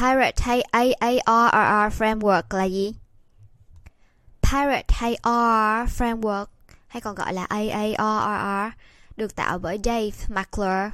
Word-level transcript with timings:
Pirate 0.00 0.42
hay 0.42 0.62
AARRR 0.70 1.90
framework 1.98 2.42
là 2.50 2.64
gì? 2.64 2.92
Pirate 4.42 4.86
hay 4.88 5.16
RR 5.22 6.02
framework 6.02 6.46
hay 6.88 7.00
còn 7.00 7.14
gọi 7.14 7.32
là 7.32 7.44
AARRR 7.44 8.72
được 9.16 9.36
tạo 9.36 9.58
bởi 9.58 9.80
Dave 9.84 10.10
McClure 10.28 10.90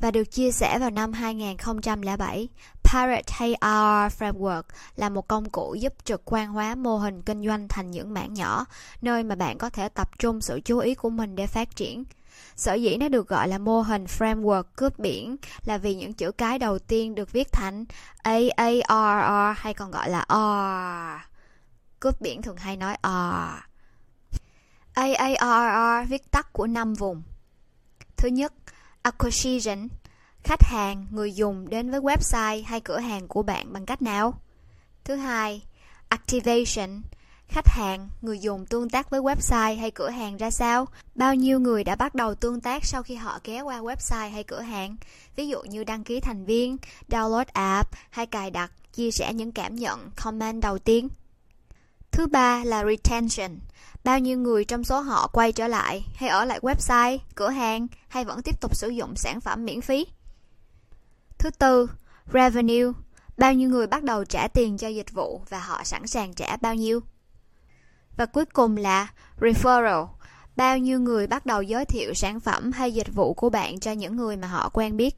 và 0.00 0.10
được 0.10 0.24
chia 0.24 0.50
sẻ 0.50 0.78
vào 0.78 0.90
năm 0.90 1.12
2007. 1.12 2.48
Pirate 2.82 3.32
hay 3.32 3.54
RR 3.60 4.22
Framework 4.22 4.62
là 4.96 5.08
một 5.08 5.28
công 5.28 5.50
cụ 5.50 5.74
giúp 5.74 5.92
trực 6.04 6.22
quan 6.24 6.48
hóa 6.48 6.74
mô 6.74 6.96
hình 6.96 7.22
kinh 7.22 7.46
doanh 7.46 7.68
thành 7.68 7.90
những 7.90 8.14
mảng 8.14 8.34
nhỏ, 8.34 8.64
nơi 9.02 9.22
mà 9.22 9.34
bạn 9.34 9.58
có 9.58 9.70
thể 9.70 9.88
tập 9.88 10.18
trung 10.18 10.40
sự 10.40 10.60
chú 10.64 10.78
ý 10.78 10.94
của 10.94 11.10
mình 11.10 11.36
để 11.36 11.46
phát 11.46 11.76
triển. 11.76 12.04
Sở 12.56 12.74
dĩ 12.74 12.96
nó 12.96 13.08
được 13.08 13.28
gọi 13.28 13.48
là 13.48 13.58
mô 13.58 13.80
hình 13.80 14.04
framework 14.04 14.62
cướp 14.62 14.98
biển 14.98 15.36
là 15.64 15.78
vì 15.78 15.94
những 15.94 16.12
chữ 16.12 16.32
cái 16.32 16.58
đầu 16.58 16.78
tiên 16.78 17.14
được 17.14 17.32
viết 17.32 17.52
thành 17.52 17.84
A 18.22 18.38
A 18.56 18.70
R 18.88 19.54
R 19.56 19.62
hay 19.62 19.74
còn 19.74 19.90
gọi 19.90 20.10
là 20.10 20.24
R. 20.28 21.28
Cướp 22.00 22.20
biển 22.20 22.42
thường 22.42 22.56
hay 22.56 22.76
nói 22.76 22.96
R. 23.02 23.06
A 24.94 25.06
A 25.18 26.04
R 26.04 26.06
R 26.06 26.10
viết 26.10 26.30
tắt 26.30 26.52
của 26.52 26.66
năm 26.66 26.94
vùng. 26.94 27.22
Thứ 28.16 28.28
nhất, 28.28 28.52
acquisition, 29.02 29.88
khách 30.44 30.62
hàng, 30.62 31.06
người 31.10 31.34
dùng 31.34 31.68
đến 31.68 31.90
với 31.90 32.00
website 32.00 32.64
hay 32.66 32.80
cửa 32.80 32.98
hàng 32.98 33.28
của 33.28 33.42
bạn 33.42 33.72
bằng 33.72 33.86
cách 33.86 34.02
nào? 34.02 34.40
Thứ 35.04 35.14
hai, 35.16 35.62
activation, 36.08 37.02
khách 37.48 37.68
hàng, 37.68 38.08
người 38.22 38.38
dùng 38.38 38.66
tương 38.66 38.90
tác 38.90 39.10
với 39.10 39.20
website 39.20 39.78
hay 39.78 39.90
cửa 39.90 40.10
hàng 40.10 40.36
ra 40.36 40.50
sao? 40.50 40.86
Bao 41.14 41.34
nhiêu 41.34 41.60
người 41.60 41.84
đã 41.84 41.96
bắt 41.96 42.14
đầu 42.14 42.34
tương 42.34 42.60
tác 42.60 42.84
sau 42.84 43.02
khi 43.02 43.14
họ 43.14 43.38
ghé 43.44 43.60
qua 43.60 43.80
website 43.80 44.30
hay 44.30 44.44
cửa 44.44 44.60
hàng? 44.60 44.96
Ví 45.36 45.48
dụ 45.48 45.62
như 45.62 45.84
đăng 45.84 46.04
ký 46.04 46.20
thành 46.20 46.44
viên, 46.44 46.76
download 47.08 47.44
app 47.52 47.90
hay 48.10 48.26
cài 48.26 48.50
đặt, 48.50 48.72
chia 48.92 49.10
sẻ 49.10 49.32
những 49.34 49.52
cảm 49.52 49.76
nhận, 49.76 50.10
comment 50.16 50.62
đầu 50.62 50.78
tiên. 50.78 51.08
Thứ 52.10 52.26
ba 52.26 52.64
là 52.64 52.84
retention. 52.84 53.58
Bao 54.04 54.18
nhiêu 54.18 54.38
người 54.38 54.64
trong 54.64 54.84
số 54.84 55.00
họ 55.00 55.26
quay 55.32 55.52
trở 55.52 55.68
lại 55.68 56.04
hay 56.14 56.28
ở 56.28 56.44
lại 56.44 56.60
website, 56.62 57.18
cửa 57.34 57.48
hàng 57.48 57.86
hay 58.08 58.24
vẫn 58.24 58.42
tiếp 58.42 58.60
tục 58.60 58.76
sử 58.76 58.88
dụng 58.88 59.16
sản 59.16 59.40
phẩm 59.40 59.64
miễn 59.64 59.80
phí? 59.80 60.06
Thứ 61.38 61.50
tư, 61.50 61.90
revenue. 62.32 62.92
Bao 63.36 63.54
nhiêu 63.54 63.68
người 63.68 63.86
bắt 63.86 64.02
đầu 64.02 64.24
trả 64.24 64.48
tiền 64.48 64.78
cho 64.78 64.88
dịch 64.88 65.12
vụ 65.12 65.42
và 65.48 65.60
họ 65.60 65.84
sẵn 65.84 66.06
sàng 66.06 66.34
trả 66.34 66.56
bao 66.56 66.74
nhiêu? 66.74 67.00
Và 68.18 68.26
cuối 68.26 68.44
cùng 68.44 68.76
là 68.76 69.08
referral. 69.40 70.06
Bao 70.56 70.78
nhiêu 70.78 71.00
người 71.00 71.26
bắt 71.26 71.46
đầu 71.46 71.62
giới 71.62 71.84
thiệu 71.84 72.14
sản 72.14 72.40
phẩm 72.40 72.72
hay 72.72 72.92
dịch 72.92 73.14
vụ 73.14 73.34
của 73.34 73.50
bạn 73.50 73.80
cho 73.80 73.92
những 73.92 74.16
người 74.16 74.36
mà 74.36 74.48
họ 74.48 74.68
quen 74.68 74.96
biết? 74.96 75.16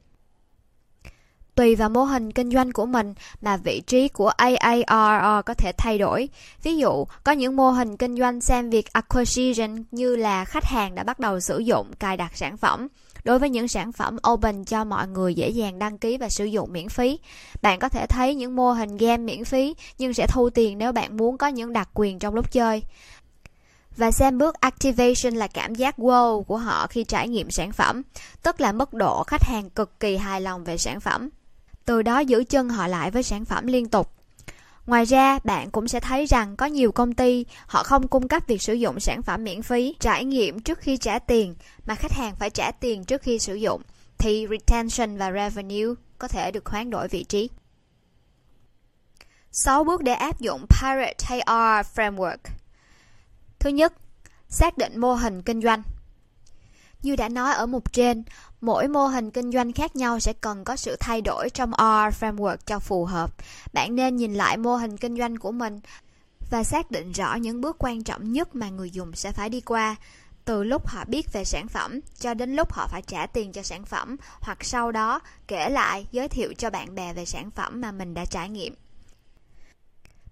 Tùy 1.55 1.75
vào 1.75 1.89
mô 1.89 2.03
hình 2.03 2.31
kinh 2.31 2.51
doanh 2.51 2.71
của 2.71 2.85
mình 2.85 3.13
mà 3.41 3.57
vị 3.57 3.81
trí 3.87 4.07
của 4.07 4.27
AARR 4.27 5.45
có 5.45 5.53
thể 5.57 5.71
thay 5.77 5.97
đổi. 5.97 6.29
Ví 6.63 6.77
dụ, 6.77 7.05
có 7.23 7.31
những 7.31 7.55
mô 7.55 7.69
hình 7.69 7.97
kinh 7.97 8.17
doanh 8.17 8.41
xem 8.41 8.69
việc 8.69 8.93
acquisition 8.93 9.83
như 9.91 10.15
là 10.15 10.45
khách 10.45 10.65
hàng 10.65 10.95
đã 10.95 11.03
bắt 11.03 11.19
đầu 11.19 11.39
sử 11.39 11.59
dụng 11.59 11.91
cài 11.99 12.17
đặt 12.17 12.37
sản 12.37 12.57
phẩm. 12.57 12.87
Đối 13.23 13.39
với 13.39 13.49
những 13.49 13.67
sản 13.67 13.91
phẩm 13.91 14.17
open 14.31 14.65
cho 14.65 14.83
mọi 14.83 15.07
người 15.07 15.33
dễ 15.33 15.49
dàng 15.49 15.79
đăng 15.79 15.97
ký 15.97 16.17
và 16.17 16.29
sử 16.29 16.45
dụng 16.45 16.73
miễn 16.73 16.89
phí, 16.89 17.19
bạn 17.61 17.79
có 17.79 17.89
thể 17.89 18.07
thấy 18.07 18.35
những 18.35 18.55
mô 18.55 18.71
hình 18.71 18.97
game 18.97 19.17
miễn 19.17 19.45
phí 19.45 19.75
nhưng 19.97 20.13
sẽ 20.13 20.27
thu 20.27 20.49
tiền 20.49 20.77
nếu 20.77 20.91
bạn 20.91 21.17
muốn 21.17 21.37
có 21.37 21.47
những 21.47 21.73
đặc 21.73 21.89
quyền 21.93 22.19
trong 22.19 22.35
lúc 22.35 22.51
chơi. 22.51 22.83
Và 23.97 24.11
xem 24.11 24.37
bước 24.37 24.55
activation 24.59 25.33
là 25.33 25.47
cảm 25.47 25.75
giác 25.75 25.99
wow 25.99 26.43
của 26.43 26.57
họ 26.57 26.87
khi 26.87 27.03
trải 27.03 27.27
nghiệm 27.27 27.51
sản 27.51 27.71
phẩm, 27.71 28.01
tức 28.43 28.61
là 28.61 28.71
mức 28.71 28.93
độ 28.93 29.23
khách 29.23 29.43
hàng 29.43 29.69
cực 29.69 29.99
kỳ 29.99 30.17
hài 30.17 30.41
lòng 30.41 30.63
về 30.63 30.77
sản 30.77 30.99
phẩm. 30.99 31.29
Từ 31.85 32.01
đó 32.01 32.19
giữ 32.19 32.43
chân 32.49 32.69
họ 32.69 32.87
lại 32.87 33.11
với 33.11 33.23
sản 33.23 33.45
phẩm 33.45 33.67
liên 33.67 33.89
tục. 33.89 34.20
Ngoài 34.85 35.05
ra, 35.05 35.39
bạn 35.43 35.71
cũng 35.71 35.87
sẽ 35.87 35.99
thấy 35.99 36.25
rằng 36.25 36.55
có 36.55 36.65
nhiều 36.65 36.91
công 36.91 37.13
ty 37.13 37.45
họ 37.67 37.83
không 37.83 38.07
cung 38.07 38.27
cấp 38.27 38.43
việc 38.47 38.61
sử 38.61 38.73
dụng 38.73 38.99
sản 38.99 39.21
phẩm 39.21 39.43
miễn 39.43 39.61
phí, 39.61 39.95
trải 39.99 40.25
nghiệm 40.25 40.59
trước 40.59 40.79
khi 40.79 40.97
trả 40.97 41.19
tiền 41.19 41.55
mà 41.85 41.95
khách 41.95 42.11
hàng 42.11 42.35
phải 42.35 42.49
trả 42.49 42.71
tiền 42.71 43.03
trước 43.03 43.21
khi 43.21 43.39
sử 43.39 43.55
dụng 43.55 43.81
thì 44.17 44.47
retention 44.49 45.17
và 45.17 45.31
revenue 45.31 45.93
có 46.17 46.27
thể 46.27 46.51
được 46.51 46.69
hoán 46.69 46.89
đổi 46.89 47.07
vị 47.07 47.23
trí. 47.23 47.49
6 49.51 49.83
bước 49.83 50.03
để 50.03 50.13
áp 50.13 50.39
dụng 50.39 50.65
Pirate 50.69 51.15
HR 51.27 51.85
framework. 51.95 52.37
Thứ 53.59 53.69
nhất, 53.69 53.93
xác 54.47 54.77
định 54.77 54.99
mô 54.99 55.13
hình 55.13 55.41
kinh 55.41 55.61
doanh. 55.61 55.83
Như 57.03 57.15
đã 57.15 57.29
nói 57.29 57.53
ở 57.53 57.65
mục 57.65 57.93
trên, 57.93 58.23
mỗi 58.61 58.87
mô 58.87 59.07
hình 59.07 59.31
kinh 59.31 59.51
doanh 59.51 59.73
khác 59.73 59.95
nhau 59.95 60.19
sẽ 60.19 60.33
cần 60.33 60.63
có 60.63 60.75
sự 60.75 60.95
thay 60.99 61.21
đổi 61.21 61.49
trong 61.49 61.71
R 61.71 62.23
framework 62.23 62.57
cho 62.65 62.79
phù 62.79 63.05
hợp. 63.05 63.33
Bạn 63.73 63.95
nên 63.95 64.15
nhìn 64.15 64.33
lại 64.33 64.57
mô 64.57 64.75
hình 64.75 64.97
kinh 64.97 65.17
doanh 65.17 65.37
của 65.37 65.51
mình 65.51 65.79
và 66.51 66.63
xác 66.63 66.91
định 66.91 67.11
rõ 67.11 67.35
những 67.35 67.61
bước 67.61 67.75
quan 67.79 68.03
trọng 68.03 68.31
nhất 68.31 68.55
mà 68.55 68.69
người 68.69 68.91
dùng 68.91 69.15
sẽ 69.15 69.31
phải 69.31 69.49
đi 69.49 69.61
qua 69.61 69.95
từ 70.45 70.63
lúc 70.63 70.87
họ 70.87 71.05
biết 71.07 71.33
về 71.33 71.43
sản 71.45 71.67
phẩm 71.67 71.99
cho 72.19 72.33
đến 72.33 72.55
lúc 72.55 72.73
họ 72.73 72.87
phải 72.87 73.01
trả 73.01 73.25
tiền 73.25 73.51
cho 73.51 73.63
sản 73.63 73.85
phẩm 73.85 74.15
hoặc 74.41 74.63
sau 74.65 74.91
đó 74.91 75.19
kể 75.47 75.69
lại 75.69 76.05
giới 76.11 76.27
thiệu 76.27 76.53
cho 76.57 76.69
bạn 76.69 76.95
bè 76.95 77.13
về 77.13 77.25
sản 77.25 77.51
phẩm 77.51 77.81
mà 77.81 77.91
mình 77.91 78.13
đã 78.13 78.25
trải 78.25 78.49
nghiệm 78.49 78.75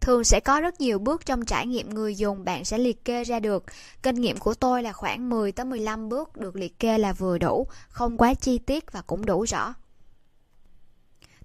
Thường 0.01 0.23
sẽ 0.23 0.39
có 0.39 0.61
rất 0.61 0.81
nhiều 0.81 0.99
bước 0.99 1.25
trong 1.25 1.45
trải 1.45 1.67
nghiệm 1.67 1.89
người 1.89 2.15
dùng 2.15 2.45
bạn 2.45 2.65
sẽ 2.65 2.77
liệt 2.77 3.05
kê 3.05 3.23
ra 3.23 3.39
được. 3.39 3.63
Kinh 4.03 4.21
nghiệm 4.21 4.37
của 4.37 4.53
tôi 4.53 4.83
là 4.83 4.93
khoảng 4.93 5.29
10 5.29 5.51
tới 5.51 5.65
15 5.65 6.09
bước 6.09 6.37
được 6.37 6.55
liệt 6.55 6.79
kê 6.79 6.97
là 6.97 7.13
vừa 7.13 7.37
đủ, 7.37 7.67
không 7.89 8.17
quá 8.17 8.33
chi 8.33 8.57
tiết 8.57 8.91
và 8.91 9.01
cũng 9.01 9.25
đủ 9.25 9.43
rõ. 9.43 9.73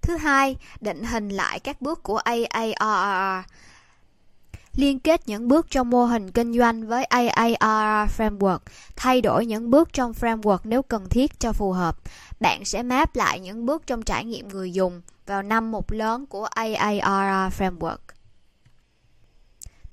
Thứ 0.01 0.17
hai, 0.17 0.55
định 0.81 1.03
hình 1.03 1.29
lại 1.29 1.59
các 1.59 1.81
bước 1.81 2.03
của 2.03 2.17
AARR. 2.17 3.49
Liên 4.75 4.99
kết 4.99 5.21
những 5.27 5.47
bước 5.47 5.67
trong 5.69 5.89
mô 5.89 6.05
hình 6.05 6.31
kinh 6.31 6.53
doanh 6.57 6.87
với 6.87 7.05
AARR 7.05 8.21
framework, 8.21 8.59
thay 8.95 9.21
đổi 9.21 9.45
những 9.45 9.69
bước 9.71 9.93
trong 9.93 10.11
framework 10.11 10.57
nếu 10.63 10.81
cần 10.81 11.09
thiết 11.09 11.39
cho 11.39 11.53
phù 11.53 11.71
hợp. 11.71 11.97
Bạn 12.39 12.65
sẽ 12.65 12.83
map 12.83 13.15
lại 13.15 13.39
những 13.39 13.65
bước 13.65 13.87
trong 13.87 14.01
trải 14.01 14.25
nghiệm 14.25 14.47
người 14.47 14.73
dùng 14.73 15.01
vào 15.25 15.41
năm 15.41 15.71
mục 15.71 15.91
lớn 15.91 16.25
của 16.25 16.45
AARR 16.45 17.61
framework. 17.61 18.04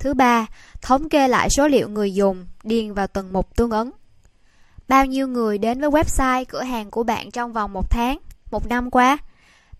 Thứ 0.03 0.13
ba, 0.13 0.45
thống 0.81 1.09
kê 1.09 1.27
lại 1.27 1.49
số 1.49 1.67
liệu 1.67 1.89
người 1.89 2.13
dùng, 2.13 2.45
điền 2.63 2.93
vào 2.93 3.07
từng 3.07 3.33
mục 3.33 3.55
tương 3.55 3.71
ứng. 3.71 3.91
Bao 4.87 5.05
nhiêu 5.05 5.27
người 5.27 5.57
đến 5.57 5.81
với 5.81 5.89
website, 5.89 6.45
cửa 6.49 6.61
hàng 6.61 6.91
của 6.91 7.03
bạn 7.03 7.31
trong 7.31 7.53
vòng 7.53 7.73
một 7.73 7.89
tháng, 7.89 8.17
một 8.51 8.67
năm 8.67 8.91
qua? 8.91 9.17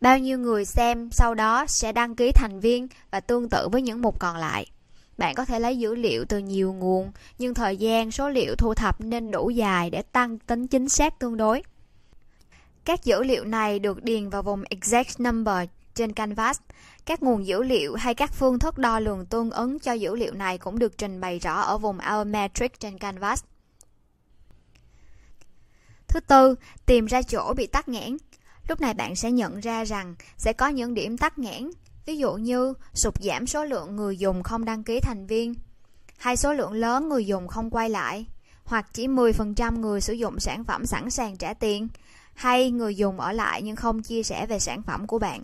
Bao 0.02 0.20
nhiêu 0.20 0.40
người 0.40 0.66
xem 0.66 1.10
sau 1.12 1.36
đó 1.36 1.66
sẽ 1.68 1.92
đăng 1.92 2.16
ký 2.16 2.32
thành 2.32 2.60
viên 2.60 2.88
và 3.12 3.20
tương 3.20 3.50
tự 3.50 3.70
với 3.70 3.82
những 3.82 4.02
mục 4.02 4.20
còn 4.20 4.38
lại? 4.38 4.68
Bạn 5.18 5.36
có 5.36 5.46
thể 5.46 5.60
lấy 5.60 5.78
dữ 5.78 5.96
liệu 5.96 6.26
từ 6.26 6.38
nhiều 6.38 6.74
nguồn, 6.74 7.12
nhưng 7.40 7.54
thời 7.54 7.78
gian 7.78 8.12
số 8.12 8.30
liệu 8.30 8.56
thu 8.56 8.74
thập 8.74 9.02
nên 9.02 9.32
đủ 9.32 9.50
dài 9.50 9.90
để 9.90 10.02
tăng 10.02 10.40
tính 10.40 10.68
chính 10.68 10.90
xác 10.90 11.20
tương 11.20 11.38
đối. 11.38 11.64
Các 12.86 13.04
dữ 13.04 13.24
liệu 13.24 13.46
này 13.46 13.80
được 13.80 14.04
điền 14.04 14.30
vào 14.30 14.42
vùng 14.42 14.64
exact 14.70 15.20
number 15.20 15.70
trên 15.96 16.14
Canvas. 16.14 16.60
Các 17.06 17.24
nguồn 17.24 17.48
dữ 17.48 17.64
liệu 17.64 17.96
hay 17.96 18.16
các 18.16 18.34
phương 18.34 18.60
thức 18.60 18.78
đo 18.78 19.00
lường 19.00 19.26
tương 19.26 19.52
ứng 19.52 19.80
cho 19.80 19.94
dữ 19.94 20.16
liệu 20.16 20.34
này 20.34 20.58
cũng 20.58 20.80
được 20.80 20.98
trình 20.98 21.22
bày 21.22 21.40
rõ 21.40 21.62
ở 21.62 21.78
vùng 21.78 21.98
Our 22.14 22.28
Metric 22.28 22.80
trên 22.80 22.98
Canvas. 22.98 23.44
Thứ 26.08 26.20
tư, 26.20 26.56
tìm 26.86 27.06
ra 27.06 27.22
chỗ 27.22 27.54
bị 27.58 27.68
tắc 27.68 27.90
nghẽn. 27.90 28.18
Lúc 28.68 28.82
này 28.82 28.94
bạn 28.94 29.16
sẽ 29.16 29.32
nhận 29.32 29.60
ra 29.60 29.84
rằng 29.84 30.16
sẽ 30.38 30.54
có 30.54 30.68
những 30.68 30.94
điểm 30.94 31.18
tắc 31.18 31.40
nghẽn, 31.40 31.72
ví 32.06 32.18
dụ 32.18 32.34
như 32.34 32.74
sụt 32.94 33.14
giảm 33.22 33.48
số 33.48 33.66
lượng 33.66 33.96
người 33.96 34.18
dùng 34.18 34.44
không 34.44 34.66
đăng 34.66 34.84
ký 34.84 35.00
thành 35.00 35.28
viên, 35.28 35.54
hay 36.18 36.38
số 36.38 36.54
lượng 36.54 36.74
lớn 36.74 37.10
người 37.10 37.26
dùng 37.26 37.48
không 37.48 37.70
quay 37.70 37.90
lại, 37.90 38.26
hoặc 38.64 38.94
chỉ 38.94 39.08
10% 39.08 39.80
người 39.80 40.02
sử 40.02 40.14
dụng 40.14 40.40
sản 40.40 40.64
phẩm 40.64 40.86
sẵn 40.86 41.10
sàng 41.10 41.38
trả 41.38 41.54
tiền, 41.54 41.88
hay 42.34 42.72
người 42.72 42.96
dùng 42.96 43.20
ở 43.20 43.32
lại 43.32 43.62
nhưng 43.62 43.76
không 43.76 44.02
chia 44.02 44.24
sẻ 44.24 44.46
về 44.46 44.60
sản 44.60 44.84
phẩm 44.84 45.08
của 45.08 45.20
bạn. 45.20 45.44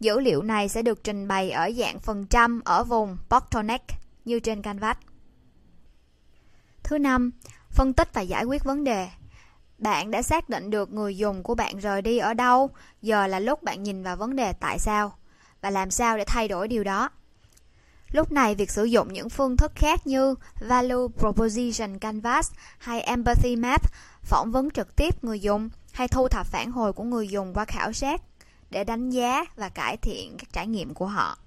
Dữ 0.00 0.20
liệu 0.20 0.42
này 0.42 0.68
sẽ 0.68 0.82
được 0.82 1.04
trình 1.04 1.28
bày 1.28 1.50
ở 1.50 1.70
dạng 1.70 1.98
phần 1.98 2.26
trăm 2.26 2.60
ở 2.64 2.84
vùng 2.84 3.16
bottleneck 3.30 3.84
như 4.24 4.40
trên 4.40 4.62
canvas. 4.62 4.96
Thứ 6.82 6.98
năm, 6.98 7.30
phân 7.70 7.92
tích 7.92 8.14
và 8.14 8.20
giải 8.20 8.44
quyết 8.44 8.64
vấn 8.64 8.84
đề. 8.84 9.08
Bạn 9.78 10.10
đã 10.10 10.22
xác 10.22 10.48
định 10.48 10.70
được 10.70 10.92
người 10.92 11.16
dùng 11.16 11.42
của 11.42 11.54
bạn 11.54 11.78
rời 11.78 12.02
đi 12.02 12.18
ở 12.18 12.34
đâu, 12.34 12.70
giờ 13.02 13.26
là 13.26 13.38
lúc 13.38 13.62
bạn 13.62 13.82
nhìn 13.82 14.02
vào 14.02 14.16
vấn 14.16 14.36
đề 14.36 14.52
tại 14.52 14.78
sao 14.78 15.12
và 15.60 15.70
làm 15.70 15.90
sao 15.90 16.16
để 16.16 16.24
thay 16.24 16.48
đổi 16.48 16.68
điều 16.68 16.84
đó. 16.84 17.10
Lúc 18.12 18.32
này 18.32 18.54
việc 18.54 18.70
sử 18.70 18.84
dụng 18.84 19.12
những 19.12 19.28
phương 19.28 19.56
thức 19.56 19.72
khác 19.74 20.06
như 20.06 20.34
Value 20.60 21.08
Proposition 21.18 21.98
Canvas 21.98 22.52
hay 22.78 23.00
Empathy 23.00 23.56
Map, 23.56 23.82
phỏng 24.22 24.52
vấn 24.52 24.70
trực 24.70 24.96
tiếp 24.96 25.24
người 25.24 25.40
dùng 25.40 25.68
hay 25.92 26.08
thu 26.08 26.28
thập 26.28 26.46
phản 26.46 26.70
hồi 26.70 26.92
của 26.92 27.04
người 27.04 27.28
dùng 27.28 27.54
qua 27.54 27.64
khảo 27.64 27.92
sát 27.92 28.22
để 28.70 28.84
đánh 28.84 29.10
giá 29.10 29.44
và 29.56 29.68
cải 29.68 29.96
thiện 29.96 30.36
các 30.38 30.48
trải 30.52 30.66
nghiệm 30.66 30.94
của 30.94 31.06
họ. 31.06 31.38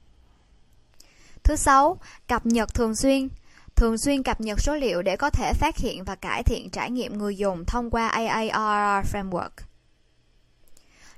Thứ 1.44 1.56
sáu, 1.56 1.97
cập 2.27 2.45
nhật 2.45 2.73
thường 2.73 2.95
xuyên. 2.95 3.29
Thường 3.75 3.97
xuyên 3.97 4.23
cập 4.23 4.41
nhật 4.41 4.59
số 4.62 4.75
liệu 4.75 5.01
để 5.01 5.15
có 5.15 5.29
thể 5.29 5.53
phát 5.53 5.77
hiện 5.77 6.03
và 6.03 6.15
cải 6.15 6.44
thiện 6.44 6.69
trải 6.69 6.91
nghiệm 6.91 7.18
người 7.18 7.38
dùng 7.38 7.65
thông 7.65 7.89
qua 7.89 8.07
AARR 8.07 9.15
Framework. 9.15 9.50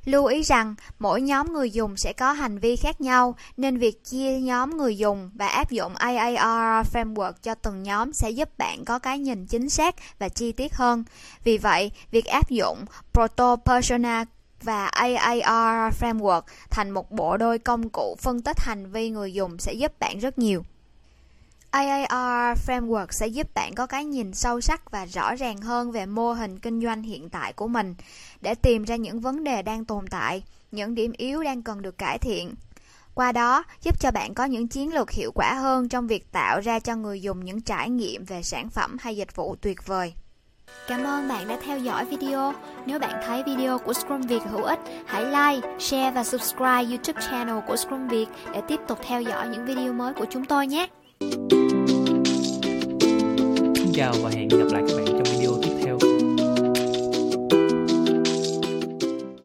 Lưu 0.06 0.26
ý 0.26 0.44
rằng 0.44 0.76
mỗi 1.00 1.22
nhóm 1.22 1.54
người 1.54 1.72
dùng 1.72 1.98
sẽ 1.98 2.14
có 2.14 2.32
hành 2.32 2.60
vi 2.60 2.76
khác 2.76 3.02
nhau 3.02 3.36
nên 3.58 3.78
việc 3.78 4.04
chia 4.04 4.40
nhóm 4.40 4.78
người 4.78 4.98
dùng 4.98 5.30
và 5.34 5.48
áp 5.48 5.72
dụng 5.72 5.96
AAR 5.96 6.88
framework 6.94 7.34
cho 7.44 7.56
từng 7.56 7.84
nhóm 7.84 8.14
sẽ 8.14 8.30
giúp 8.30 8.58
bạn 8.58 8.86
có 8.86 9.00
cái 9.00 9.20
nhìn 9.20 9.46
chính 9.46 9.70
xác 9.70 9.96
và 10.20 10.30
chi 10.30 10.52
tiết 10.52 10.74
hơn. 10.74 11.04
Vì 11.44 11.58
vậy, 11.58 11.92
việc 12.12 12.26
áp 12.26 12.50
dụng 12.50 12.86
Proto 13.14 13.56
Persona 13.56 14.26
và 14.64 14.88
AAR 14.88 15.94
framework 16.00 16.42
thành 16.70 16.92
một 16.92 17.12
bộ 17.12 17.38
đôi 17.38 17.60
công 17.60 17.90
cụ 17.90 18.16
phân 18.20 18.42
tích 18.42 18.60
hành 18.60 18.92
vi 18.92 19.10
người 19.10 19.34
dùng 19.34 19.58
sẽ 19.60 19.74
giúp 19.74 20.00
bạn 20.00 20.20
rất 20.20 20.38
nhiều. 20.38 20.64
AAR 21.74 22.60
Framework 22.68 23.08
sẽ 23.10 23.28
giúp 23.28 23.54
bạn 23.54 23.76
có 23.76 23.86
cái 23.86 24.06
nhìn 24.06 24.34
sâu 24.34 24.62
sắc 24.62 24.92
và 24.92 25.06
rõ 25.06 25.36
ràng 25.36 25.58
hơn 25.58 25.92
về 25.92 26.06
mô 26.06 26.34
hình 26.34 26.60
kinh 26.60 26.82
doanh 26.82 27.02
hiện 27.02 27.30
tại 27.30 27.54
của 27.54 27.68
mình 27.68 27.96
để 28.42 28.56
tìm 28.56 28.84
ra 28.84 28.96
những 28.96 29.20
vấn 29.20 29.44
đề 29.44 29.62
đang 29.62 29.86
tồn 29.86 30.08
tại, 30.08 30.44
những 30.72 30.96
điểm 30.96 31.12
yếu 31.18 31.44
đang 31.44 31.62
cần 31.62 31.82
được 31.82 31.98
cải 31.98 32.18
thiện. 32.18 32.54
Qua 33.14 33.32
đó, 33.32 33.64
giúp 33.84 34.00
cho 34.00 34.12
bạn 34.12 34.34
có 34.34 34.46
những 34.46 34.68
chiến 34.68 34.94
lược 34.94 35.12
hiệu 35.12 35.32
quả 35.36 35.54
hơn 35.54 35.90
trong 35.90 36.08
việc 36.08 36.32
tạo 36.32 36.60
ra 36.60 36.80
cho 36.80 36.96
người 36.96 37.22
dùng 37.22 37.46
những 37.46 37.62
trải 37.62 37.90
nghiệm 37.90 38.26
về 38.26 38.44
sản 38.44 38.70
phẩm 38.70 38.98
hay 39.00 39.18
dịch 39.18 39.36
vụ 39.36 39.56
tuyệt 39.62 39.88
vời. 39.88 40.14
Cảm 40.88 41.04
ơn 41.04 41.28
bạn 41.28 41.48
đã 41.48 41.58
theo 41.66 41.78
dõi 41.78 42.06
video. 42.06 42.54
Nếu 42.86 43.00
bạn 43.00 43.22
thấy 43.26 43.44
video 43.44 43.78
của 43.80 43.94
Scrum 43.94 44.22
Việt 44.22 44.42
hữu 44.52 44.64
ích, 44.64 44.80
hãy 45.06 45.26
like, 45.26 45.68
share 45.80 46.12
và 46.12 46.24
subscribe 46.24 46.84
YouTube 46.84 47.22
channel 47.30 47.58
của 47.68 47.76
Scrum 47.76 48.08
Việt 48.08 48.26
để 48.54 48.62
tiếp 48.68 48.80
tục 48.88 49.00
theo 49.08 49.22
dõi 49.22 49.48
những 49.48 49.66
video 49.66 49.94
mới 49.94 50.14
của 50.14 50.26
chúng 50.30 50.46
tôi 50.46 50.68
nhé. 50.68 50.88
Xin 53.76 53.92
chào 53.94 54.14
và 54.24 54.30
hẹn 54.30 54.48
gặp 54.48 54.68
lại 54.72 54.84
các 54.88 54.96
bạn 54.98 55.06
trong 55.06 55.24
video 55.24 55.52
tiếp 55.64 55.70
theo. 55.78 55.83